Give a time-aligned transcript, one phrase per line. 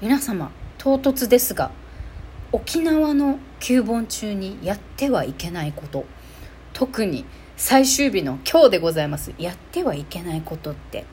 [0.00, 1.72] 皆様唐突ですが
[2.52, 6.04] 沖縄の旧盆中にやってはいけないこと
[6.72, 7.24] 特に
[7.56, 9.34] 最終日の今日でございます。
[9.38, 11.04] やってはいけないことって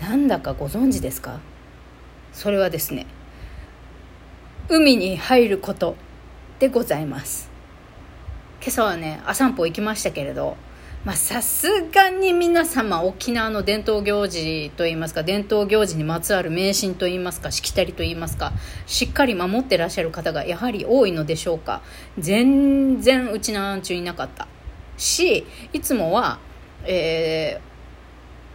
[0.00, 1.40] なんだかご存知ですか？
[2.32, 3.06] それはですね
[4.68, 5.96] 海に入ること
[6.60, 7.50] でございます。
[8.60, 10.56] 今朝はね朝散歩行きましたけれど
[11.04, 18.52] まあさすがに皆様沖縄の伝統行事といいますか伝統行事にまつわる迷信といいますかしきたりといいますか
[18.86, 21.82] しっかり守ってらっしゃる方がやはり多いのでしょうか。
[22.18, 24.46] 全然うちなんちゅういなかった。
[24.96, 26.38] しいつもは、
[26.84, 27.60] え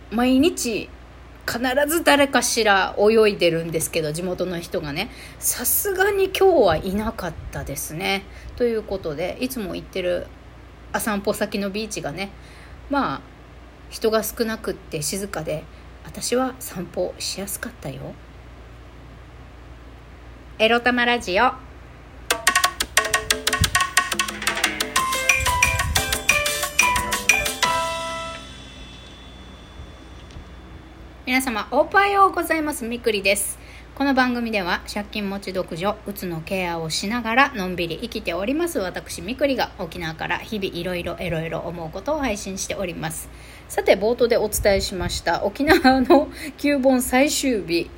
[0.10, 0.90] ー、毎日
[1.46, 5.10] 必ず誰かしら泳いでるんですけど地元の人がね。
[5.40, 8.24] さすがに今日はいなかったですね。
[8.56, 10.28] ということでいつも行ってる
[11.00, 12.30] 散歩先のビーチがね
[12.90, 13.22] まあ
[13.90, 15.64] 人が少なくって静かで
[16.04, 18.14] 私は散歩しやすかったよ。
[20.60, 21.52] エロ玉ラジオ。
[31.26, 32.86] 皆様おはようございます。
[32.86, 33.60] みくりです。
[33.98, 43.28] この番組では借金持ち独女うつのケアをしながらのんびり生きております私みくりが沖縄から日々いろいろいろいろ思うことを配信しております。
[43.68, 47.90] さて冒頭でお伝えしました沖縄の旧盆最終日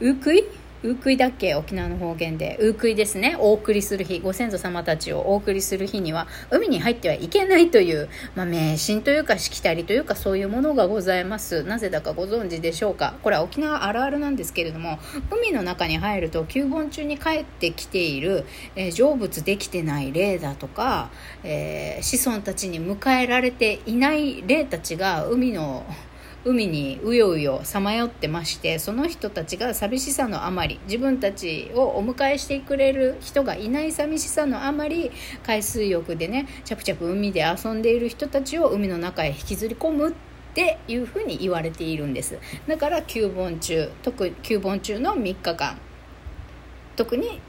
[0.00, 0.44] うくい
[0.82, 1.54] ウークイだっけ？
[1.54, 2.58] 沖縄の方言で。
[2.60, 3.36] ウークイですね。
[3.38, 4.18] お送りする日。
[4.18, 11.62] ご先祖様たちをお送りする日には海に入ってはいけないという、まあ、迷信というかしきたりというかそういうものがございます。
[11.62, 13.14] なぜだかご存知でしょうか？
[13.22, 14.98] これは沖縄あるあるなんですけれども
[15.30, 18.44] 海の中に入ると旧盆中に帰ってきている、
[18.74, 21.10] えー、成仏できてない霊だとか、
[21.44, 25.86] えー、子孫たちに迎えられていない霊たちが海の
[26.44, 35.12] 海にうようよさまよってましてその人たちが寂しさのあまり自分たちをお迎えしてくれる人がいない寂しさのあまり
[35.44, 40.12] 海水浴でねチャプチャプ海で遊んでいる人たちを海の中へ引きずり込むっ
[40.54, 42.38] ていうふうに言われているんです。
[42.66, 45.78] だから旧盆中特旧盆中の3日間。
[46.96, 47.40] 特に、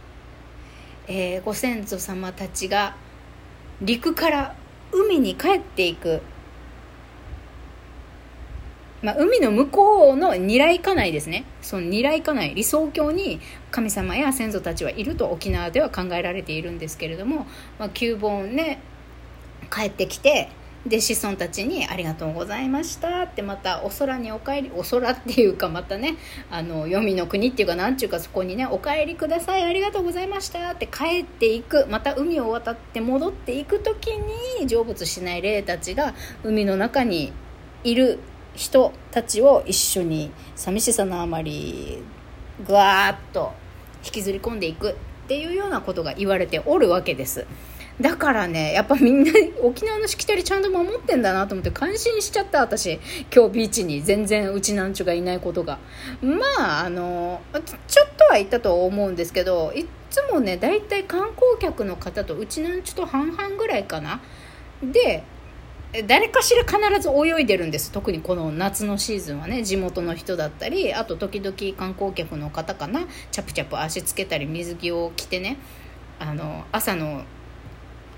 [1.08, 2.96] えー、ご先祖様たちが
[3.82, 4.56] 陸から
[4.92, 6.22] 海に帰っていく。
[9.04, 11.44] まあ、海の向こうの二来家内ですね。
[11.62, 17.46] その二来家内理想郷に神様や先祖たちはいると沖縄では考えられているんですけれども、
[17.78, 18.80] まあ、旧盆ね
[19.70, 20.50] 帰ってきて
[20.86, 26.16] で子孫たちに「ありがとうございました」ってまたお空にお帰りお空っていうかまたね
[26.52, 34.08] あの黄泉の国っていうか何ちゅうかそこにね「お帰りくださいありがとうございました」って帰っていくまた海を渡って戻っていく時
[34.60, 36.14] に成仏しない霊たちが
[36.44, 37.32] 海の中に
[37.84, 38.20] いる
[38.54, 42.04] 人たちを一緒に寂しさのあまり
[42.66, 43.54] ぐわーっと
[44.06, 44.96] 引きずり込んでいくっ
[45.28, 47.46] ていうようなことが言われておるわけです。
[48.02, 49.32] だからねやっぱみんな
[49.62, 53.00] 沖縄のしきたりちゃんと守ってんだなと思って感心しちゃった私。
[53.34, 55.78] 今日ビーチに全然うちなんちゅがいないことが。
[56.22, 57.42] まああの
[57.88, 64.22] ちょっとは行ったと思うんですけどいつもね大体観光客の方とうちなんちゅと半々ぐらいかな。
[64.82, 65.24] で
[66.08, 67.92] 誰かしら必ず泳いでるんです。
[67.92, 69.64] 特にこの夏のシーズンはね。
[69.64, 73.02] 地元の人だったりあと時々観光客の方かな。
[73.32, 75.58] チャプチャプ足つけたり水着を着てね。
[76.20, 77.24] あの朝の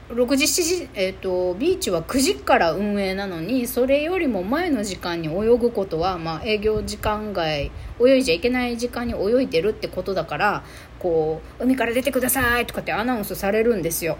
[0.10, 10.64] 6時7時、えーと、ビーチは9時から運営なのにそれよりも前の時間に泳ぐことは、まあ、営業時間外泳いじゃいけない時間に泳いでるってことだから
[11.00, 14.18] こう海から出てくださいとかってアナウンスされるんですよ。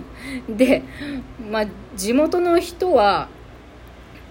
[0.48, 0.82] で、
[1.50, 3.28] まあ、地元の人は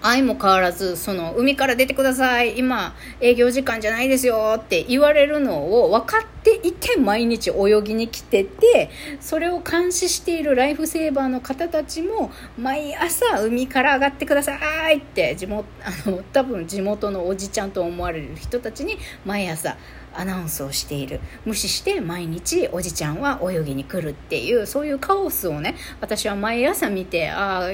[0.02, 2.58] 相も変わらずその海から出てください。
[2.58, 14.56] 今営業時間じゃないですよって言われるのを分かっていて毎日泳ぎに来ててそれを監視しているライフセーバーの方たちも毎朝海から上がってくださ
[14.90, 19.76] いって地元あの多分地元のおじちゃんと思われる人たちに毎朝
[20.14, 21.20] アナウンスをしている。
[21.44, 27.70] 無視して毎日おじちゃんは泳ぎに来るっていうそういうカオスをね私は毎朝見てああ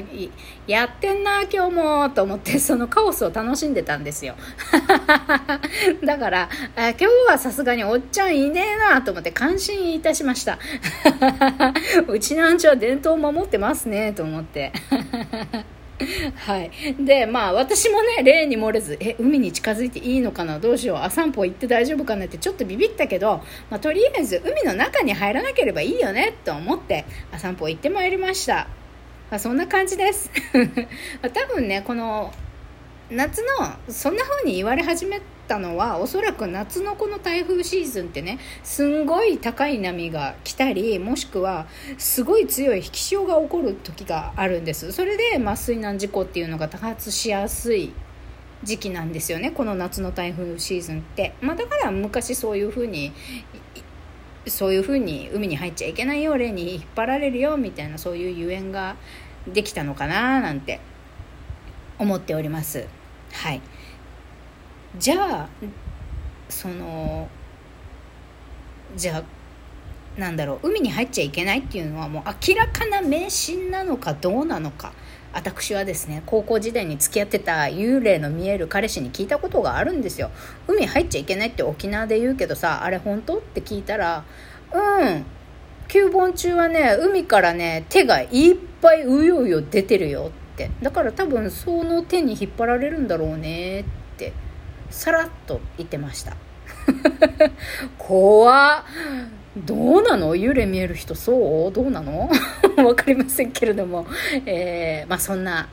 [0.67, 4.35] やってんな今日もと思って そのカオスを楽しんでたんですよ。
[6.05, 10.59] だから今日はさすがにおっちゃんいねえなと思って感心いたしました。
[12.09, 14.73] うちなんちは伝統を守ってますねと思って。
[16.35, 16.71] はい。
[16.99, 20.59] で、まあ私もね、例に漏れず、え、海に近づいていいのかな？
[20.59, 20.97] どうしよう？
[20.99, 28.67] あ、散歩行って大丈夫かなってちょっとビビったけど、まあとりあえず海の中に入らなければいいよねと思って、あ散歩行ってまいりました。
[29.31, 30.31] まあ、そんな感じです。
[31.33, 32.33] 多分ね、この
[33.11, 33.49] 夏の
[33.89, 41.67] そんな風に言われ始めったのはおそらく夏のこの台風シーズンってねすんごい高い波が来たりもしくは
[41.99, 44.91] すごい強い引き潮が起こる時があるんです。
[44.93, 47.93] それで、まあ、水難事故っていうのが多発しやすい
[48.63, 53.13] 時期なんですよねこの夏の台風シーズンって、まあ、だから昔そういうふうに
[54.47, 58.97] そういうふうに海に入っちゃいけないよ例に引っ張られるよみたいなそういうゆえんが
[59.47, 60.81] できたのかななんて
[61.99, 62.87] 思っております。
[63.33, 63.61] はい。
[64.99, 65.49] じゃあ
[66.49, 67.29] その
[68.97, 74.93] じゃあなんだろう海に入っちゃいけないっていうのはもう明らかな迷信なのかどうなのか。
[75.33, 80.31] 私はですね高校時代に付き合ってた幽霊の見える彼氏に聞いたことがあるんですよ。
[80.69, 83.39] 海入っちゃいけないって沖縄で言うけどさあれ本当？
[83.39, 84.25] って聞いたら
[84.73, 85.25] うん
[85.89, 90.71] 旧盆中はね海からね手がいっぱいうようよ出てるよって。
[90.81, 94.04] だから多分その手に引っ張られるんだろうねって。
[94.95, 96.37] さらっと言ってました。
[97.99, 98.85] 怖
[99.57, 100.37] どうなの？
[100.37, 101.73] 幽霊見える人そう？
[101.73, 102.31] どうなの？
[102.77, 104.07] 分かりませんけれども、
[104.47, 105.69] えー、まあそんな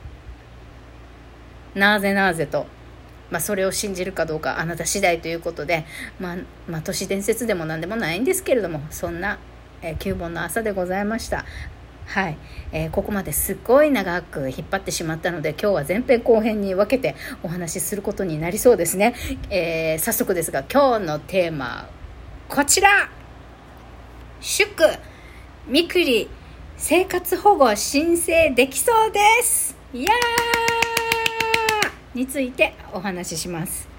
[1.76, 2.66] なぜなぜと、
[3.30, 5.84] まあ、それを信じるかどうかあなた次第ということで、
[6.18, 6.36] まあ、
[6.68, 9.38] まあ都市伝説でも何でもないんですけれどもそんな、
[9.82, 11.44] えー、旧盆の朝でございました。
[12.12, 12.36] はい、
[12.72, 19.14] えー、ここまですっごい長く引っ張ってしまったので今日は前編後編に分けてお話しすることになりそうですね、
[19.48, 21.88] えー、早速ですが今日のテーマ
[22.50, 23.08] こちら。
[24.42, 24.68] 祝
[25.66, 26.28] みくり
[26.76, 29.74] 生活保護申請できそうです。
[29.94, 33.91] いやーについてお話しします。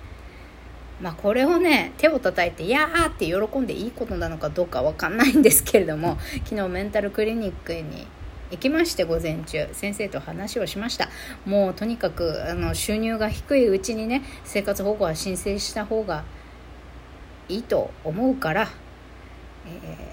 [1.01, 8.07] まあこれをね手を叩いて「いやー」って喜んでいいことなのかどうかわかんないんですけれども 昨日メンタルクリニックに
[8.51, 11.09] 行きまして午前中先生と話をしました。
[11.45, 16.23] もうとにかくあの収入が低いうちにね生活保護は申請した方が
[17.49, 18.69] いいと思うから、
[19.65, 19.69] え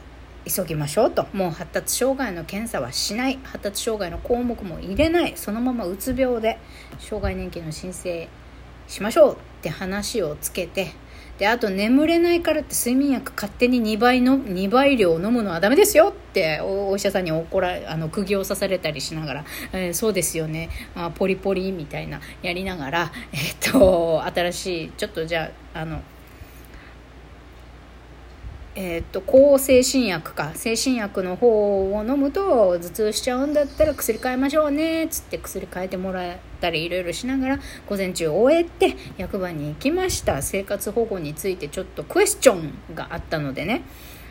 [0.07, 0.11] ー
[0.47, 1.27] 急ぎましょうと。
[1.33, 3.39] もう発達障害の検査はしない。
[3.45, 5.35] 発達障害の項目も入れない。
[5.37, 6.59] そのままうつ病で
[6.99, 8.29] 障害年金の申請
[8.91, 10.93] しましょうって話をつけて
[11.39, 20.69] であと眠れないからって睡眠薬勝手に2倍の2倍量飲むのはダメですよってお医者さんに怒らあの釘を刺されたりしながら、えー、そうですよね。
[20.95, 26.03] あポリポリみたいなやりながら、 えー、っと新しいちょっとじゃああの
[28.75, 30.53] えー、っと抗精神薬か。
[30.55, 37.59] 精神薬の方を飲むと頭痛しちゃうんだったら薬変えましょうねっつって薬変えてもらったりいろいろしながら
[37.89, 40.43] 午前中終えて役場に行きました。
[40.43, 43.83] 生活保護についてちょっとクエスチョンがあったのでね。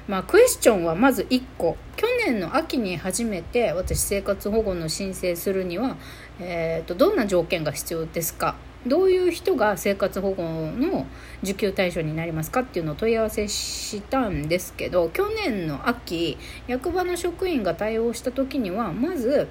[0.08, 1.78] まあ、クエスチョンはまず1個。
[1.96, 5.98] 去年の秋に初めて私生活保護の申請するには、
[6.40, 8.56] えー、とどんな条件が必要ですか？
[8.88, 11.06] どういう人が生活保護の
[11.44, 19.50] 受給対象になりますかっていうのを問い合わせしたんですけど去年の秋役場の職員が対応した時にはまず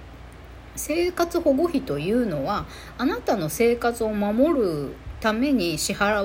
[0.79, 2.67] 生活保護費というのは
[2.97, 6.23] あなたの生活を守るために支払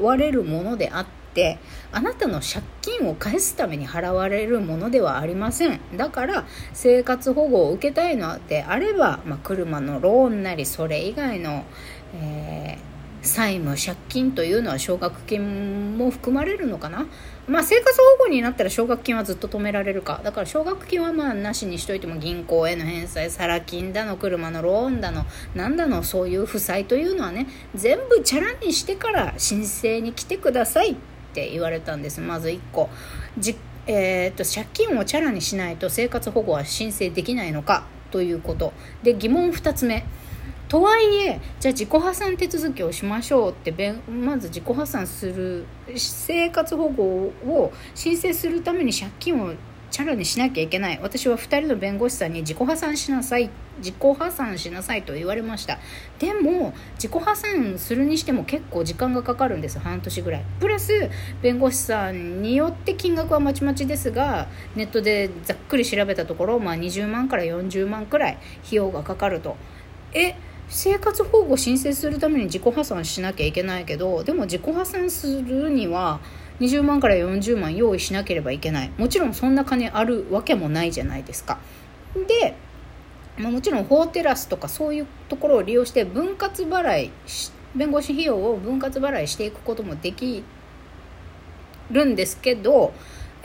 [0.00, 1.58] われるものであって
[1.92, 5.80] あなたの借金を返すために払われるものではありません。
[5.96, 11.64] だから生活保護を受けたいのであれば、まあ、車のローンなりそれ以外の
[12.14, 17.06] えー、債務借金というのは奨学金も含まれるのかな。
[17.46, 20.20] まあ生活保護になったら奨学金はずっと止められるか。
[20.24, 30.96] だから奨学金はまあなしにしといても銀行への返済サラ金だの車のローンだのなんだのそういう負債というのはね全部チャラにしてから申請に来てくださいっ
[31.34, 32.20] て言われたんです。
[32.20, 32.88] まず1個。
[33.38, 38.72] じえー、っと借金をチャラにしないと生活保護は申請できないのかということ。
[39.02, 40.06] で疑問2つ目。
[40.74, 45.66] とはいえじゃあ自己破産手続きをしましょうってまず自己破産する
[45.96, 47.04] 生活保護
[47.46, 49.54] を申請するために借金を
[49.92, 50.98] チャラにしなきゃいけない。
[51.00, 55.78] 私は2人の弁護士さんに自己破産しなさい自己破産しなさいと言われました。
[56.18, 59.78] でも自己破産するにしても結構時間がかかるんです。
[59.78, 60.44] 半年ぐらい。
[60.58, 61.08] プラス
[61.40, 69.56] 弁護士さんによって金額はまちまちですがネットでざっくり調べたところ、まあ、20万から40万くらい費用がかかると。
[70.12, 70.34] え
[70.68, 76.20] 生活保護申請するために自己破産しなきゃいけないけどでも自己破産するには
[76.60, 78.90] 20万から40万用意しなければいけない。
[78.96, 81.58] もちろんそんな金あるわけもないじゃないですか。
[82.14, 82.54] で、
[83.36, 87.10] まあ、もちろん法テラスとかそういうところを利用して分割払い
[87.74, 90.44] 弁護士費用を分割払いしていくこともでき
[91.90, 92.92] るんですけど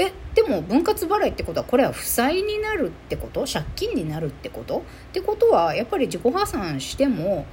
[0.02, 3.46] えでも分割払いってことはこれは負債になるってこと？
[3.46, 4.80] 借金になるってこと？
[4.80, 7.46] ってことはやっぱり自己破産しても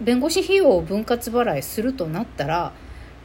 [0.00, 2.72] 弁護士費用を分割払いするとなったら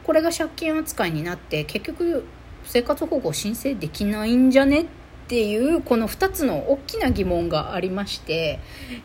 [0.04, 2.24] これが借金扱いになって結局
[2.64, 4.86] 生活保護申請できないんじゃねっ
[5.26, 8.60] ていうこの2つの大きな疑問がありまして、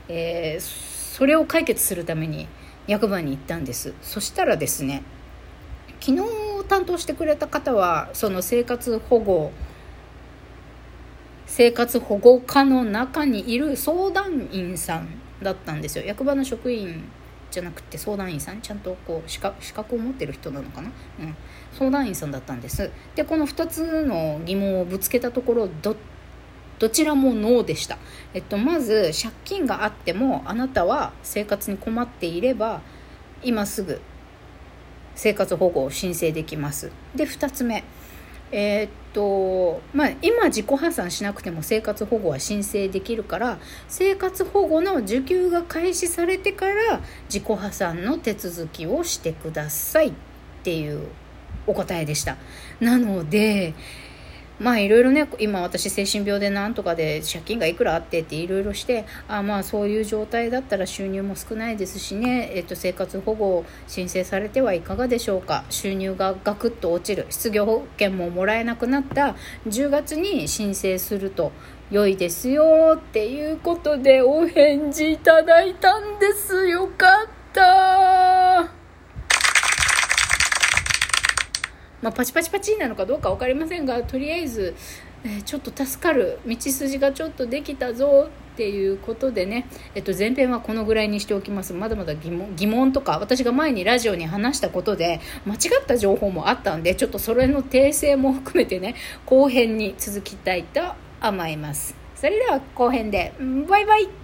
[0.07, 2.47] えー、それを解決するために
[2.85, 3.93] 役場に行ったんです。
[4.01, 5.03] そしたらですね
[5.99, 6.21] 昨日
[6.73, 9.51] 担当してくれた方はその生活保護
[11.45, 15.07] 生活保護課の中にいる相談員さん
[15.43, 16.03] だったんですよ。
[16.03, 17.03] 役場の職員
[17.51, 18.61] じゃなくて相談員さん。
[18.61, 20.89] ちゃんとこう資格を持ってる人なのかな、
[21.19, 21.35] うん、
[21.73, 22.89] 相談員さんだったんです。
[23.13, 25.95] でこの2つの疑問をぶつけたところど
[26.79, 27.99] どちらもノーでした、
[28.33, 32.81] えっと、まず借金があってもあなたは生活に困っていれば
[33.43, 34.01] 今すぐ
[35.15, 36.91] 生活保護を申請できます。
[37.15, 37.83] で2つ目。
[38.55, 50.13] えー、っとまあ、今自己破産しなくても生活保護は申請できるから生活保護の受給が開始されてから自己破産の手続きをしてくださいっ
[50.61, 51.07] ていう
[51.65, 52.37] お答えでした。
[52.79, 53.73] なので
[54.63, 65.65] まあいろいろね今私精神病でなんとかで借金がいくらあってっていろいろしてあまあそういう状態だったら収入も少ないですしね、えっと、生活保護を申請されてはいかがでしょうか。
[65.69, 67.27] 収入がガクッと落ちる。
[67.29, 69.35] 失業保険ももらえなくなった。
[69.67, 71.51] 10月に申請すると
[71.91, 76.67] 良いですよっていうことでお返事いただいたんです。
[76.69, 78.72] よかった
[82.03, 84.75] まあ、パチパチパチなのかどうか分かりませんがとりあえず、
[85.23, 91.73] えー、ちょっと助かる道筋がちょっとできたぞっていうことでね、えっと、前編はこのぐらいにしておきます。
[91.73, 98.95] まだまだ疑問疑問とか私が前にラジオに話したことで間違った情報もあったんでちょっとそれの訂正も含めてね
[99.25, 100.81] 後編に続きたいと
[101.25, 101.95] 思います。
[102.15, 104.22] それでは後編でバイバイ。